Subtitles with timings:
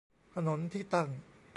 [0.33, 1.09] ถนนที่ตั้ง